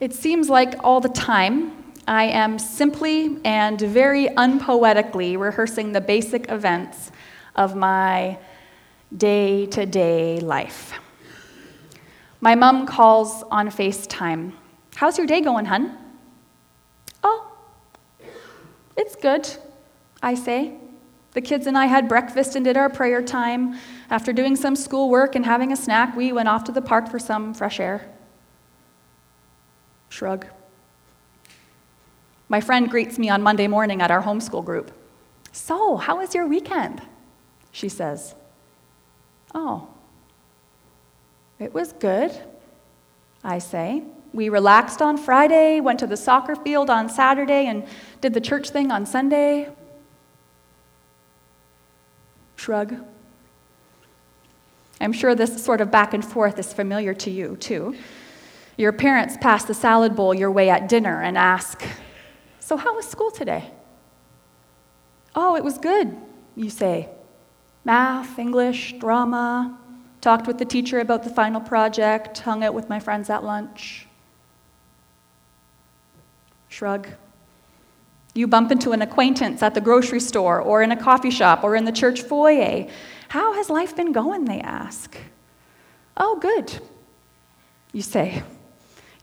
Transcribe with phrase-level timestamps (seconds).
[0.00, 6.50] It seems like all the time I am simply and very unpoetically rehearsing the basic
[6.50, 7.12] events
[7.54, 8.38] of my
[9.16, 10.92] day to day life.
[12.40, 14.52] My mom calls on FaceTime.
[14.96, 15.96] How's your day going, hun?
[17.22, 17.56] Oh,
[18.96, 19.48] it's good,
[20.22, 20.74] I say.
[21.32, 23.78] The kids and I had breakfast and did our prayer time.
[24.10, 27.18] After doing some schoolwork and having a snack, we went off to the park for
[27.18, 28.13] some fresh air.
[30.14, 30.46] Shrug.
[32.48, 34.92] My friend greets me on Monday morning at our homeschool group.
[35.50, 37.02] So, how was your weekend?
[37.72, 38.36] She says.
[39.56, 39.88] Oh,
[41.58, 42.30] it was good,
[43.42, 44.04] I say.
[44.32, 47.84] We relaxed on Friday, went to the soccer field on Saturday, and
[48.20, 49.68] did the church thing on Sunday.
[52.54, 53.04] Shrug.
[55.00, 57.96] I'm sure this sort of back and forth is familiar to you, too.
[58.76, 61.82] Your parents pass the salad bowl your way at dinner and ask,
[62.60, 63.70] So, how was school today?
[65.34, 66.16] Oh, it was good,
[66.56, 67.08] you say.
[67.84, 69.78] Math, English, drama,
[70.20, 74.06] talked with the teacher about the final project, hung out with my friends at lunch.
[76.68, 77.08] Shrug.
[78.34, 81.76] You bump into an acquaintance at the grocery store or in a coffee shop or
[81.76, 82.88] in the church foyer.
[83.28, 84.46] How has life been going?
[84.46, 85.16] They ask.
[86.16, 86.80] Oh, good,
[87.92, 88.42] you say.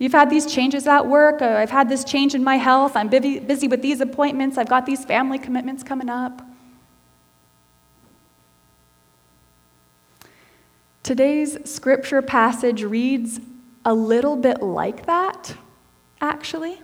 [0.01, 1.43] You've had these changes at work.
[1.43, 2.95] I've had this change in my health.
[2.95, 4.57] I'm busy, busy with these appointments.
[4.57, 6.41] I've got these family commitments coming up.
[11.03, 13.41] Today's scripture passage reads
[13.85, 15.53] a little bit like that,
[16.19, 16.81] actually.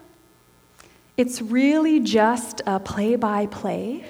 [1.17, 4.05] It's really just a play by play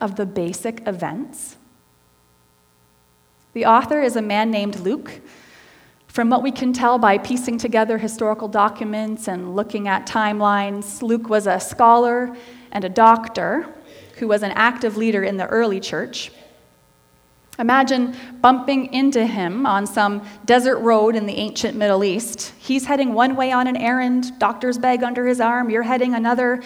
[0.00, 1.58] of the basic events.
[3.52, 5.20] The author is a man named Luke.
[6.12, 11.30] From what we can tell by piecing together historical documents and looking at timelines, Luke
[11.30, 12.36] was a scholar
[12.70, 13.66] and a doctor
[14.18, 16.30] who was an active leader in the early church.
[17.58, 22.52] Imagine bumping into him on some desert road in the ancient Middle East.
[22.58, 26.62] He's heading one way on an errand, doctor's bag under his arm, you're heading another.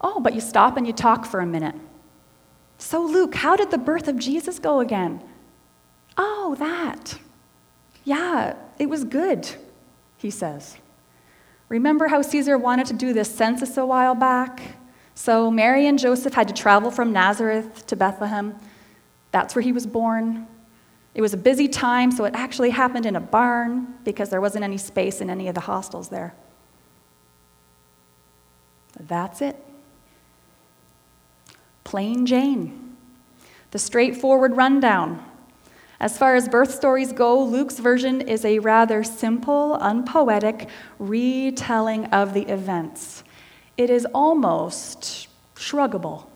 [0.00, 1.74] Oh, but you stop and you talk for a minute.
[2.78, 5.20] So, Luke, how did the birth of Jesus go again?
[6.16, 7.18] Oh, that.
[8.04, 9.48] Yeah, it was good,
[10.16, 10.76] he says.
[11.68, 14.76] Remember how Caesar wanted to do this census a while back?
[15.14, 18.54] So, Mary and Joseph had to travel from Nazareth to Bethlehem.
[19.30, 20.46] That's where he was born.
[21.14, 24.64] It was a busy time, so it actually happened in a barn because there wasn't
[24.64, 26.34] any space in any of the hostels there.
[28.98, 29.56] That's it.
[31.84, 32.96] Plain Jane.
[33.70, 35.24] The straightforward rundown.
[36.04, 42.34] As far as birth stories go, Luke's version is a rather simple, unpoetic retelling of
[42.34, 43.24] the events.
[43.78, 46.26] It is almost shruggable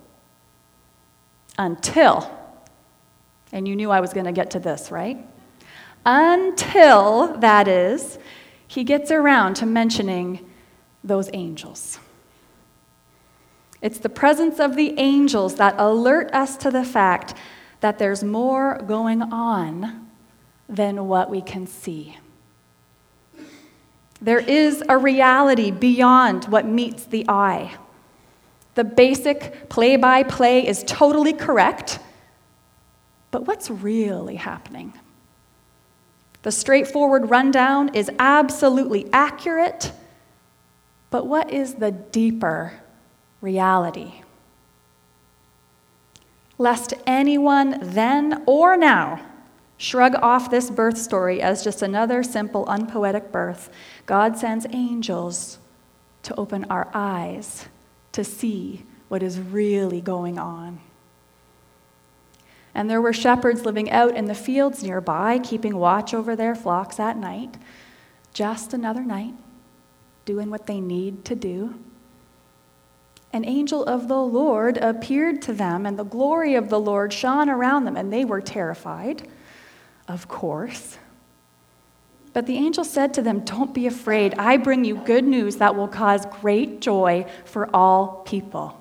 [1.58, 2.34] until
[3.52, 5.18] and you knew I was going to get to this, right?
[6.06, 8.18] Until, that is,
[8.66, 10.48] he gets around to mentioning
[11.04, 11.98] those angels.
[13.82, 17.34] It's the presence of the angels that alert us to the fact
[17.81, 20.09] that there's more going on
[20.69, 22.19] than what we can see.
[24.21, 27.77] There is a reality beyond what meets the eye.
[28.75, 32.00] The basic play by play is totally correct
[33.31, 34.93] but what's really happening?
[36.43, 39.93] The straightforward rundown is absolutely accurate,
[41.10, 42.81] but what is the deeper
[43.41, 44.22] reality?
[46.58, 49.24] Lest anyone then or now
[49.76, 53.70] shrug off this birth story as just another simple, unpoetic birth,
[54.06, 55.58] God sends angels
[56.24, 57.66] to open our eyes
[58.12, 60.80] to see what is really going on.
[62.74, 67.00] And there were shepherds living out in the fields nearby, keeping watch over their flocks
[67.00, 67.56] at night.
[68.32, 69.34] Just another night,
[70.24, 71.74] doing what they need to do.
[73.33, 77.51] An angel of the Lord appeared to them, and the glory of the Lord shone
[77.51, 79.28] around them, and they were terrified,
[80.07, 80.98] of course.
[82.33, 84.34] But the angel said to them, Don't be afraid.
[84.39, 88.80] I bring you good news that will cause great joy for all people.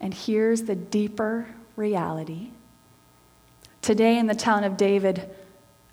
[0.00, 1.46] And here's the deeper
[1.76, 2.50] reality.
[3.82, 5.28] Today, in the town of David,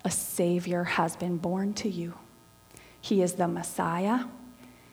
[0.04, 2.14] a Savior has been born to you.
[3.00, 4.24] He is the Messiah,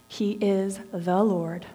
[0.08, 1.66] He is the Lord.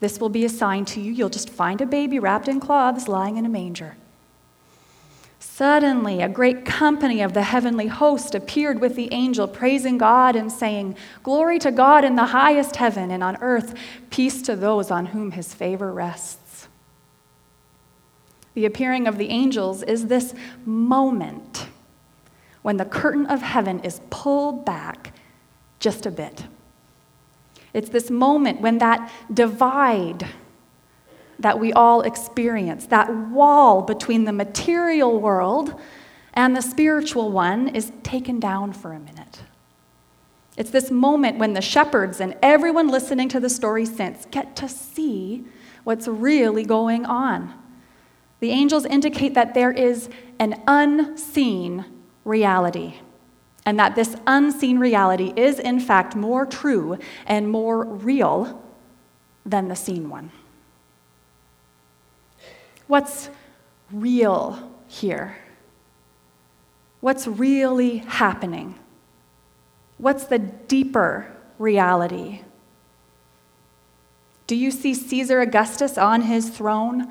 [0.00, 1.12] This will be a sign to you.
[1.12, 3.96] You'll just find a baby wrapped in cloths lying in a manger.
[5.38, 10.52] Suddenly, a great company of the heavenly host appeared with the angel, praising God and
[10.52, 13.74] saying, Glory to God in the highest heaven, and on earth,
[14.10, 16.68] peace to those on whom his favor rests.
[18.52, 20.34] The appearing of the angels is this
[20.64, 21.68] moment
[22.62, 25.14] when the curtain of heaven is pulled back
[25.78, 26.44] just a bit.
[27.76, 30.26] It's this moment when that divide
[31.38, 35.78] that we all experience, that wall between the material world
[36.32, 39.42] and the spiritual one, is taken down for a minute.
[40.56, 44.70] It's this moment when the shepherds and everyone listening to the story since get to
[44.70, 45.44] see
[45.84, 47.52] what's really going on.
[48.40, 50.08] The angels indicate that there is
[50.38, 51.84] an unseen
[52.24, 53.00] reality,
[53.66, 56.96] and that this unseen reality is, in fact, more true
[57.26, 58.62] and more real
[59.44, 60.30] than the seen one.
[62.86, 63.28] What's
[63.90, 65.36] real here?
[67.00, 68.76] What's really happening?
[69.98, 72.42] What's the deeper reality?
[74.46, 77.10] Do you see Caesar Augustus on his throne,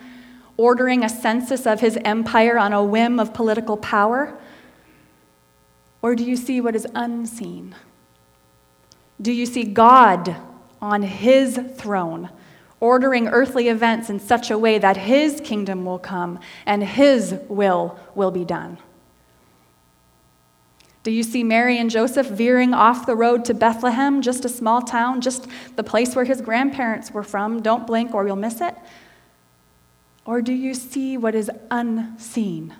[0.55, 4.39] ordering a census of his empire on a whim of political power?
[6.05, 7.73] Or do you see what is unseen?
[9.19, 10.35] Do you see God
[10.79, 12.29] on his throne,
[12.79, 16.37] ordering earthly events in such a way that his kingdom will come
[16.67, 18.77] and his will will be done.
[21.01, 24.83] Do you see Mary and Joseph veering off the road to Bethlehem, just a small
[24.83, 27.63] town, just the place where his grandparents were from?
[27.63, 28.75] Don't blink or you'll miss it.
[30.23, 32.75] Or do you see what is unseen?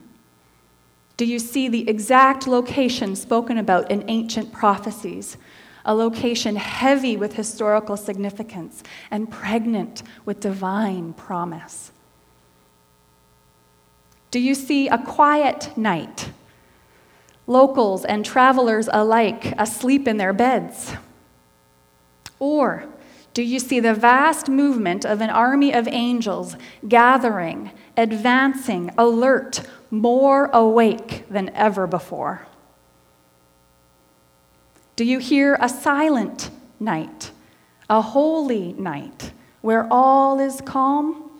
[1.18, 5.38] Do you see the exact location spoken about in ancient prophecies?
[5.86, 11.92] a location heavy with historical significance and pregnant with divine promise.
[14.32, 16.32] Do you see a quiet night?
[17.48, 20.94] Locals and travelers alike asleep in their beds?
[22.40, 22.86] Or
[23.36, 26.56] do you see the vast movement of an army of angels
[26.88, 29.62] gathering, advancing, alert,
[29.92, 32.46] more awake than ever before?
[34.96, 36.50] Do you hear a silent
[36.80, 37.32] night,
[37.90, 41.32] a holy night, where all is calm?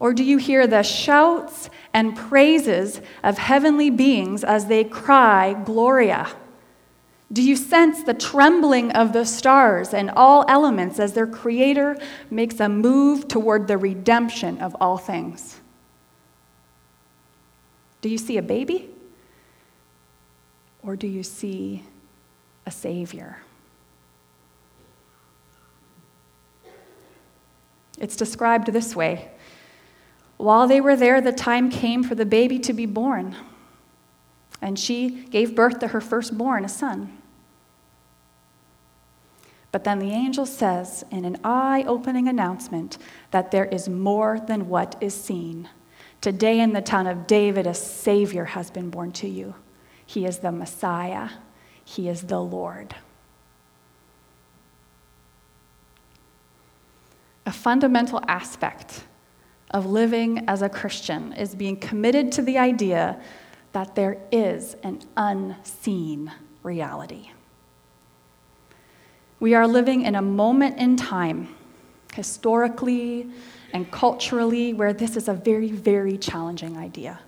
[0.00, 6.28] Or do you hear the shouts and praises of heavenly beings as they cry, Gloria?
[7.32, 11.96] Do you sense the trembling of the stars and all elements as their Creator
[12.28, 15.59] makes a move toward the redemption of all things?
[18.00, 18.90] Do you see a baby?
[20.82, 21.84] Or do you see
[22.66, 23.38] a Savior.
[27.98, 29.30] It's described this way
[30.36, 33.36] While they were there, the time came for the baby to be born,
[34.62, 37.16] and she gave birth to her firstborn, a son.
[39.72, 42.98] But then the angel says in an eye opening announcement
[43.30, 45.68] that there is more than what is seen.
[46.20, 49.54] Today in the town of David, a Savior has been born to you.
[50.04, 51.30] He is the Messiah.
[51.82, 52.94] He is the Lord.
[57.46, 59.04] A fundamental aspect
[59.70, 63.18] of living as a Christian is being committed to the idea
[63.72, 66.30] that there is an unseen
[66.62, 67.30] reality.
[69.38, 71.54] We are living in a moment in time,
[72.12, 73.30] historically
[73.72, 77.20] and culturally, where this is a very, very challenging idea.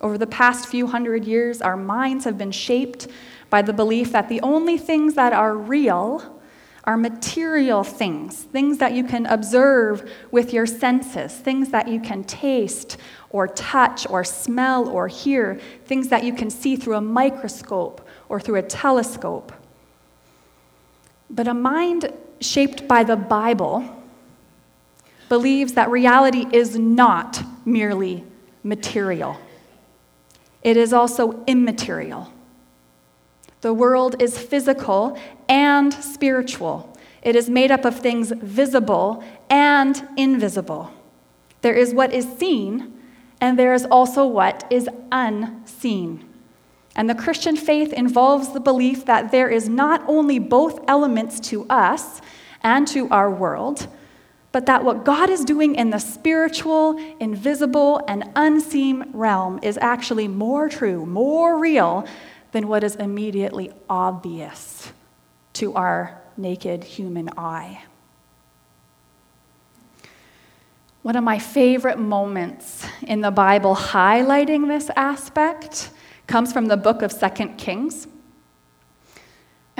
[0.00, 3.08] Over the past few hundred years, our minds have been shaped
[3.50, 6.40] by the belief that the only things that are real
[6.84, 12.24] are material things, things that you can observe with your senses, things that you can
[12.24, 12.96] taste
[13.28, 18.40] or touch or smell or hear, things that you can see through a microscope or
[18.40, 19.52] through a telescope.
[21.28, 23.99] But a mind shaped by the Bible
[25.30, 28.24] believes that reality is not merely
[28.64, 29.38] material.
[30.62, 32.30] It is also immaterial.
[33.60, 35.16] The world is physical
[35.48, 36.94] and spiritual.
[37.22, 40.92] It is made up of things visible and invisible.
[41.62, 43.00] There is what is seen,
[43.40, 46.24] and there is also what is unseen.
[46.96, 51.66] And the Christian faith involves the belief that there is not only both elements to
[51.70, 52.20] us
[52.62, 53.86] and to our world,
[54.52, 60.26] but that what God is doing in the spiritual, invisible, and unseen realm is actually
[60.26, 62.06] more true, more real
[62.52, 64.92] than what is immediately obvious
[65.52, 67.84] to our naked human eye.
[71.02, 75.90] One of my favorite moments in the Bible highlighting this aspect
[76.26, 78.06] comes from the book of Second Kings.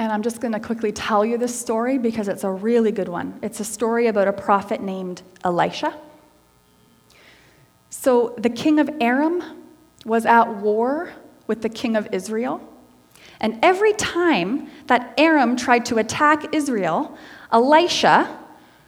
[0.01, 3.07] And I'm just going to quickly tell you this story because it's a really good
[3.07, 3.37] one.
[3.43, 5.95] It's a story about a prophet named Elisha.
[7.91, 9.43] So, the king of Aram
[10.03, 11.13] was at war
[11.45, 12.67] with the king of Israel.
[13.41, 17.15] And every time that Aram tried to attack Israel,
[17.51, 18.39] Elisha,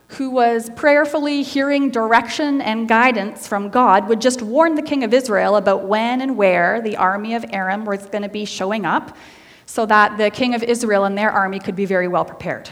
[0.08, 5.14] who was prayerfully hearing direction and guidance from God, would just warn the king of
[5.14, 9.16] Israel about when and where the army of Aram was going to be showing up
[9.66, 12.70] so that the king of Israel and their army could be very well prepared.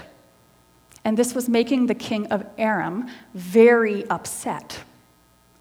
[1.04, 4.84] And this was making the king of Aram very upset.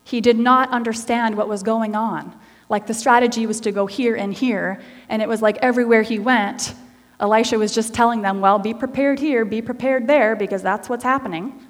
[0.04, 2.38] He did not understand what was going on.
[2.68, 6.18] Like the strategy was to go here and here, and it was like everywhere he
[6.18, 6.74] went,
[7.18, 11.04] Elisha was just telling them, well, be prepared here, be prepared there, because that's what's
[11.04, 11.66] happening.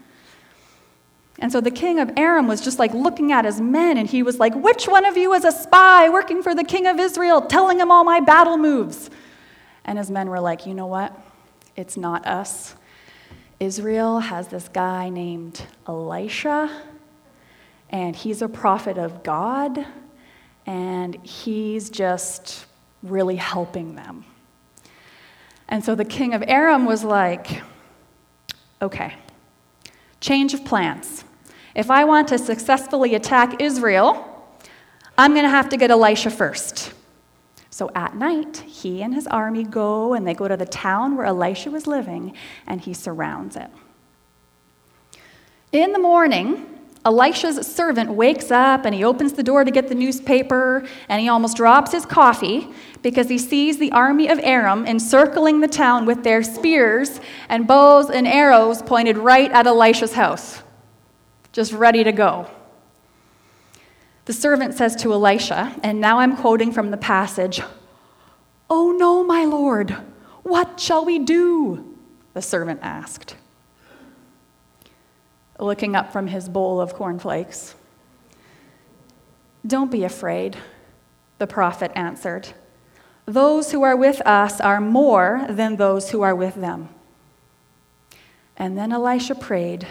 [1.41, 4.23] And so the king of Aram was just like looking at his men, and he
[4.23, 7.41] was like, Which one of you is a spy working for the king of Israel,
[7.41, 9.11] telling him all my battle moves?
[9.91, 11.13] And his men were like, You know what?
[11.75, 12.77] It's not us.
[13.59, 16.71] Israel has this guy named Elisha,
[17.91, 19.85] and he's a prophet of God,
[20.65, 22.67] and he's just
[23.03, 24.25] really helping them.
[25.69, 27.61] And so the king of Aram was like,
[28.81, 29.17] okay,
[30.21, 31.25] change of plans.
[31.75, 34.47] If I want to successfully attack Israel,
[35.19, 36.93] I'm going to have to get Elisha first.
[37.71, 41.27] So at night, he and his army go and they go to the town where
[41.27, 42.35] Elisha was living
[42.67, 43.71] and he surrounds it.
[45.73, 49.95] In the morning, Elisha's servant wakes up and he opens the door to get the
[49.95, 52.69] newspaper and he almost drops his coffee
[53.03, 58.11] because he sees the army of Aram encircling the town with their spears and bows
[58.11, 60.63] and arrows pointed right at Elisha's house,
[61.53, 62.51] just ready to go.
[64.31, 67.61] The servant says to Elisha, and now I'm quoting from the passage,
[68.71, 69.91] Oh no, my lord,
[70.45, 71.97] what shall we do?
[72.35, 73.35] The servant asked
[75.59, 77.75] looking up from his bowl of cornflakes.
[79.67, 80.57] Don't be afraid,
[81.39, 82.51] the prophet answered.
[83.27, 86.89] Those who are with us are more than those who are with them.
[88.57, 89.89] And then Elisha prayed,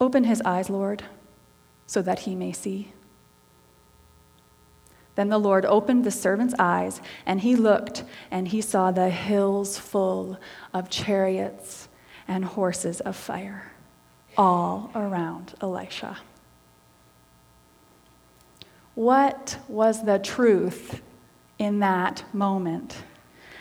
[0.00, 1.02] Open his eyes, Lord,
[1.86, 2.92] so that he may see.
[5.14, 9.78] Then the Lord opened the servant's eyes, and he looked, and he saw the hills
[9.78, 10.38] full
[10.72, 11.88] of chariots
[12.26, 13.72] and horses of fire
[14.36, 16.18] all around Elisha.
[18.94, 21.00] What was the truth
[21.58, 23.04] in that moment?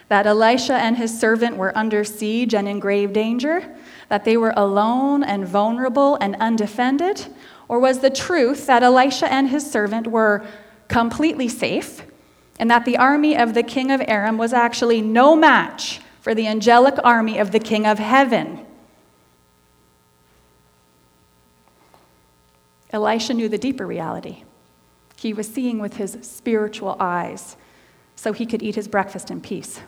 [0.10, 3.76] That Elisha and his servant were under siege and in grave danger?
[4.10, 7.28] That they were alone and vulnerable and undefended?
[7.72, 10.46] Or was the truth that Elisha and his servant were
[10.90, 12.06] completely safe
[12.60, 16.48] and that the army of the king of Aram was actually no match for the
[16.48, 18.66] angelic army of the king of heaven?
[22.92, 24.44] Elisha knew the deeper reality.
[25.16, 27.56] He was seeing with his spiritual eyes
[28.18, 29.80] so he could eat his breakfast in peace.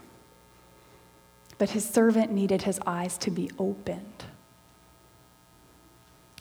[1.57, 4.23] But his servant needed his eyes to be opened.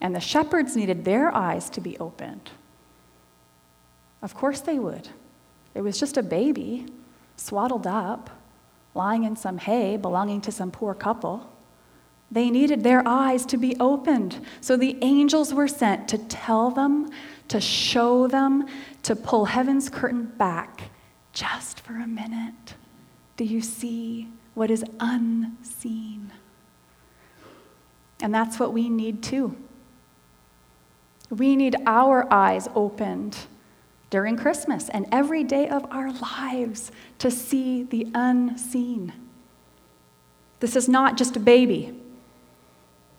[0.02, 2.50] And the shepherds needed their eyes to be opened.
[4.20, 5.08] Of course they would.
[5.74, 6.86] It was just a baby,
[7.36, 8.28] swaddled up,
[8.94, 11.48] lying in some hay belonging to some poor couple.
[12.32, 14.44] They needed their eyes to be opened.
[14.60, 17.10] So the angels were sent to tell them,
[17.46, 18.66] to show them,
[19.04, 20.90] to pull heaven's curtain back
[21.32, 22.74] just for a minute.
[23.36, 26.32] Do you see what is unseen?
[28.20, 29.56] And that's what we need too.
[31.32, 33.38] We need our eyes opened
[34.10, 39.14] during Christmas and every day of our lives to see the unseen.
[40.60, 41.98] This is not just a baby.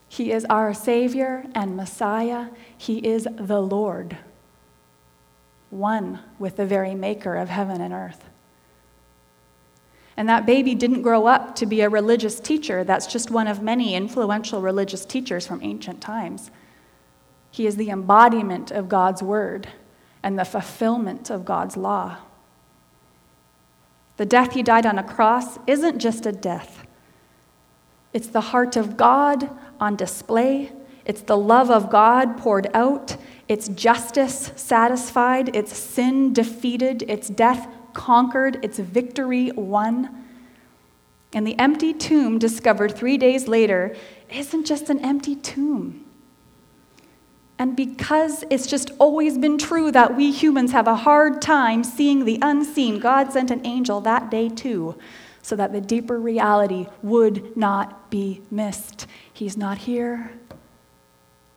[0.07, 2.49] He is our Savior and Messiah.
[2.77, 4.15] He is the Lord,
[5.71, 8.23] one with the very maker of heaven and earth.
[10.15, 12.83] And that baby didn't grow up to be a religious teacher.
[12.83, 16.51] That's just one of many influential religious teachers from ancient times.
[17.53, 19.67] He is the embodiment of God's word
[20.23, 22.17] and the fulfillment of God's law.
[24.17, 26.87] The death he died on a cross isn't just a death,
[28.11, 30.71] it's the heart of God on display.
[31.05, 33.17] It's the love of God poured out.
[33.47, 35.55] It's justice satisfied.
[35.55, 37.03] It's sin defeated.
[37.07, 38.59] It's death conquered.
[38.63, 40.25] It's victory won.
[41.33, 43.95] And the empty tomb discovered three days later
[44.29, 46.02] isn't just an empty tomb.
[47.59, 52.25] And because it's just always been true that we humans have a hard time seeing
[52.25, 54.97] the unseen, God sent an angel that day too,
[55.41, 59.07] so that the deeper reality would not be missed.
[59.31, 60.31] He's not here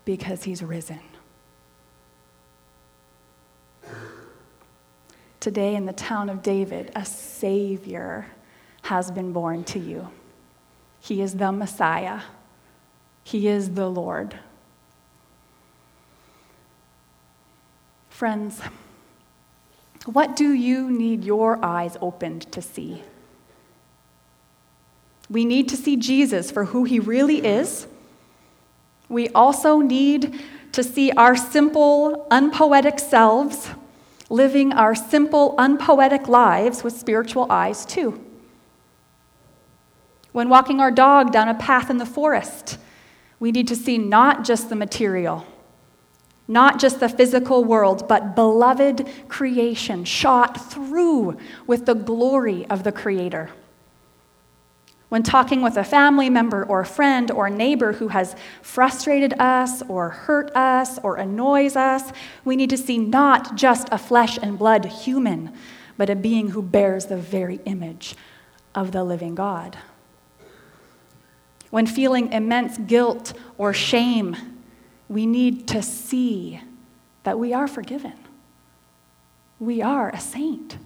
[0.04, 1.00] because he's risen.
[5.40, 8.26] Today, in the town of David, a Savior
[8.82, 10.08] has been born to you.
[10.98, 12.22] He is the Messiah,
[13.22, 14.38] He is the Lord.
[18.16, 18.62] Friends,
[20.06, 23.02] what do you need your eyes opened to see?
[25.28, 27.86] We need to see Jesus for who he really is.
[29.10, 30.34] We also need
[30.72, 33.68] to see our simple, unpoetic selves
[34.30, 38.18] living our simple, unpoetic lives with spiritual eyes, too.
[40.32, 42.78] When walking our dog down a path in the forest,
[43.38, 45.46] we need to see not just the material,
[46.48, 51.36] not just the physical world, but beloved creation shot through
[51.66, 53.50] with the glory of the Creator.
[55.08, 60.10] When talking with a family member or friend or neighbor who has frustrated us or
[60.10, 62.12] hurt us or annoys us,
[62.44, 65.52] we need to see not just a flesh and blood human,
[65.96, 68.16] but a being who bears the very image
[68.74, 69.78] of the living God.
[71.70, 74.55] When feeling immense guilt or shame,
[75.08, 76.60] we need to see
[77.22, 78.14] that we are forgiven.
[79.58, 80.78] We are a saint.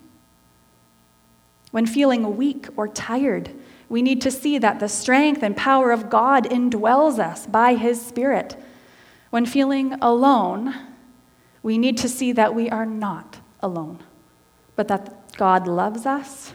[1.70, 3.50] When feeling weak or tired,
[3.88, 8.04] we need to see that the strength and power of God indwells us by His
[8.04, 8.56] Spirit.
[9.30, 10.74] When feeling alone,
[11.62, 13.98] we need to see that we are not alone,
[14.76, 16.54] but that God loves us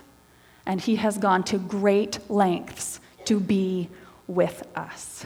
[0.65, 3.89] and He has gone to great lengths to be
[4.27, 5.25] with us.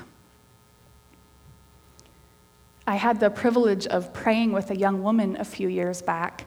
[2.90, 6.46] I had the privilege of praying with a young woman a few years back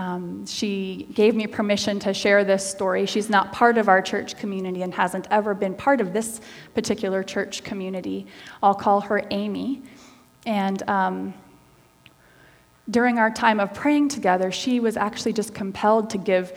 [0.00, 3.04] um, she gave me permission to share this story.
[3.04, 6.40] She's not part of our church community and hasn't ever been part of this
[6.74, 8.26] particular church community.
[8.62, 9.82] I'll call her Amy.
[10.46, 11.34] And um,
[12.88, 16.56] during our time of praying together, she was actually just compelled to give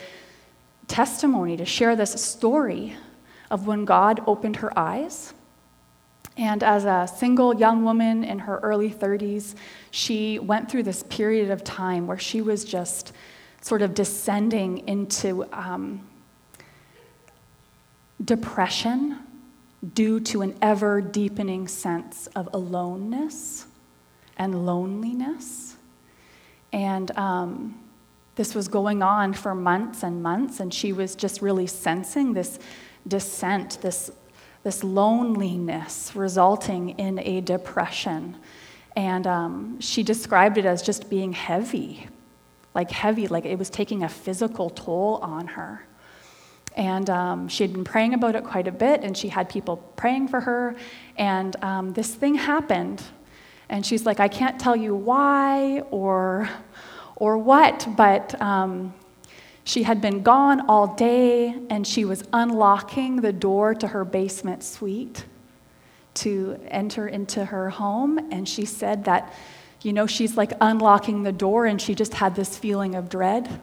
[0.88, 2.96] testimony, to share this story
[3.50, 5.34] of when God opened her eyes.
[6.36, 9.54] And as a single young woman in her early 30s,
[9.90, 13.12] she went through this period of time where she was just
[13.60, 16.06] sort of descending into um,
[18.22, 19.18] depression
[19.92, 23.66] due to an ever deepening sense of aloneness
[24.36, 25.76] and loneliness.
[26.72, 27.78] And um,
[28.36, 32.58] this was going on for months and months, and she was just really sensing this
[33.06, 34.10] descent, this,
[34.64, 38.36] this loneliness resulting in a depression.
[38.96, 42.08] And um, she described it as just being heavy,
[42.74, 45.86] like heavy, like it was taking a physical toll on her.
[46.76, 49.76] And um, she had been praying about it quite a bit, and she had people
[49.96, 50.74] praying for her.
[51.16, 53.02] And um, this thing happened,
[53.68, 56.48] and she's like, I can't tell you why or,
[57.16, 58.92] or what, but um,
[59.64, 64.62] she had been gone all day, and she was unlocking the door to her basement
[64.62, 65.24] suite
[66.14, 68.18] to enter into her home.
[68.30, 69.32] And she said that
[69.84, 73.60] you know, she's like unlocking the door and she just had this feeling of dread.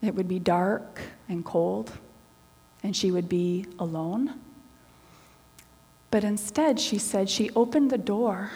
[0.00, 1.92] It would be dark and cold
[2.82, 4.40] and she would be alone.
[6.10, 8.52] But instead, she said she opened the door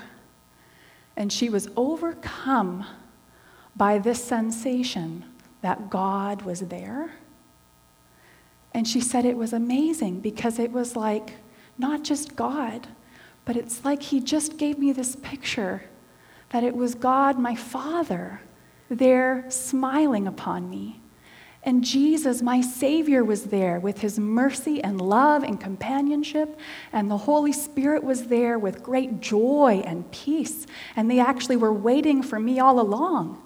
[1.14, 2.86] and she was overcome
[3.76, 5.24] by this sensation
[5.62, 7.12] that God was there.
[8.72, 11.34] And she said it was amazing because it was like
[11.78, 12.86] not just God,
[13.44, 15.84] but it's like He just gave me this picture
[16.50, 18.40] that it was God, my Father,
[18.88, 21.00] there smiling upon me.
[21.62, 26.58] And Jesus, my Savior, was there with his mercy and love and companionship.
[26.92, 30.66] And the Holy Spirit was there with great joy and peace.
[30.96, 33.42] And they actually were waiting for me all along.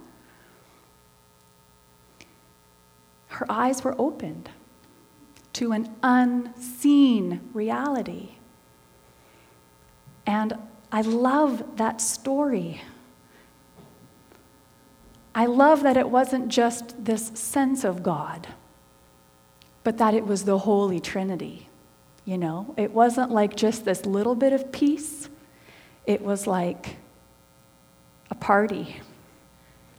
[3.33, 4.51] Her eyes were opened
[5.55, 8.37] to an unseen reality.
[10.27, 10.55] And
[10.91, 12.83] I love that story
[15.35, 18.49] I love that it wasn't just this sense of God,
[19.83, 21.69] but that it was the Holy Trinity.
[22.25, 25.29] You know, it wasn't like just this little bit of peace,
[26.07, 26.97] it was like
[28.31, 29.01] a party.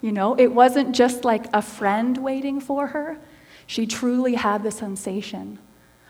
[0.04, 3.18] You know, it wasn't just like a friend waiting for her.
[3.66, 5.60] She truly had the sensation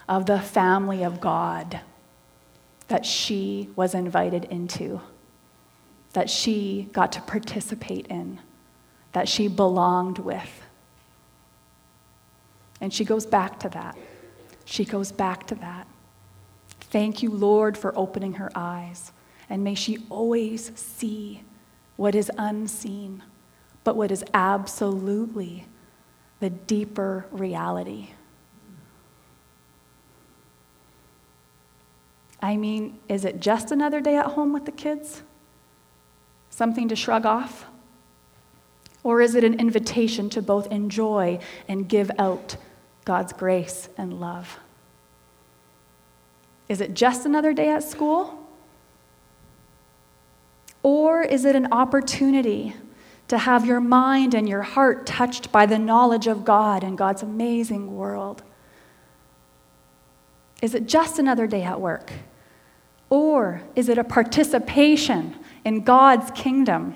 [0.10, 1.80] of the family of God
[2.88, 5.00] that she was invited into.
[6.14, 8.40] that she got to participate in,
[9.12, 10.62] that she belonged with.
[12.80, 13.98] And she goes back to that.
[14.66, 15.88] She goes back to that.
[16.80, 19.12] Thank you, Lord, for opening her eyes.
[19.50, 21.44] And may she always see
[21.96, 23.24] what is unseen,
[23.84, 25.66] but what is absolutely
[26.44, 28.10] the deeper reality.
[32.42, 35.22] I mean, is it just another day at home with the kids?
[36.50, 37.66] Something to shrug off?
[39.04, 42.58] Or is it an invitation to both enjoy and give out
[43.06, 44.60] God's grace and love?
[46.68, 48.46] Is it just another day at school?
[50.82, 52.76] Or is it an opportunity
[53.34, 57.24] to have your mind and your heart touched by the knowledge of God and God's
[57.24, 58.44] amazing world?
[60.62, 62.14] Is it just another day at work?
[63.10, 66.96] Or is it a participation in God's kingdom?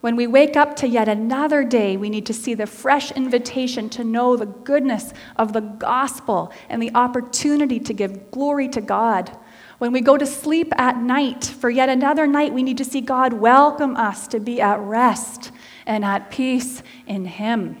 [0.00, 3.90] When we wake up to yet another day, we need to see the fresh invitation
[3.90, 9.30] to know the goodness of the gospel and the opportunity to give glory to God.
[9.78, 13.00] When we go to sleep at night for yet another night, we need to see
[13.00, 15.52] God welcome us to be at rest
[15.86, 17.78] and at peace in Him.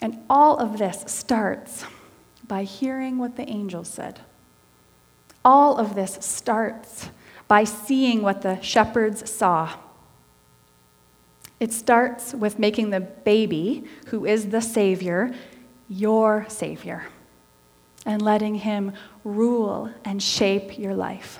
[0.00, 1.84] And all of this starts
[2.46, 4.20] by hearing what the angel said.
[5.44, 7.10] All of this starts
[7.48, 9.72] by seeing what the shepherds saw.
[11.58, 15.32] It starts with making the baby, who is the Savior,
[15.88, 17.06] your Savior,
[18.04, 18.92] and letting Him
[19.24, 21.38] rule and shape your life.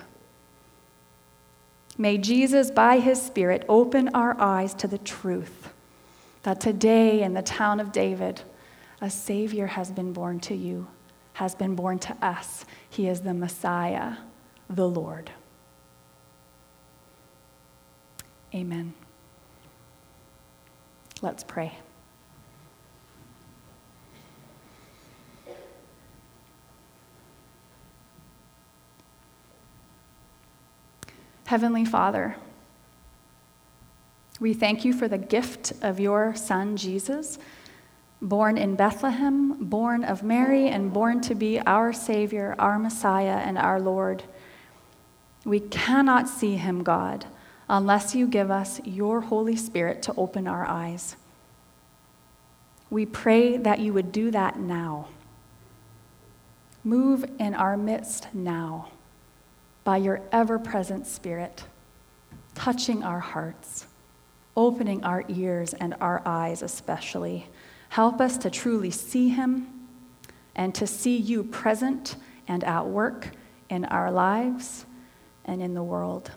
[1.99, 5.73] May Jesus, by His Spirit, open our eyes to the truth
[6.43, 8.43] that today in the town of David,
[9.01, 10.87] a Savior has been born to you
[11.35, 12.65] has been born to us.
[12.89, 14.17] He is the Messiah,
[14.69, 15.31] the Lord.
[18.55, 18.93] Amen.
[21.23, 21.73] Let's pray.
[31.53, 32.37] Heavenly Father,
[34.41, 37.39] we thank you for the gift of your Son, Jesus
[38.23, 43.59] born in Bethlehem, born of Mary, and born to be our Savior, our Messiah, and
[43.59, 44.23] our Lord.
[45.45, 47.27] We cannot see him, God,
[47.69, 51.17] unless you give us your Holy Spirit to open our eyes.
[52.89, 55.09] We pray that you would do that now.
[56.83, 58.92] Move in our midst now
[59.85, 61.65] by your ever present Spirit,
[62.55, 63.87] touching our hearts,
[64.57, 67.49] opening our ears and our eyes, especially
[67.93, 69.67] Help us to truly see Him
[70.57, 72.17] and to see you present
[72.49, 73.29] and at work
[73.69, 74.87] in our lives
[75.45, 76.31] and in the world.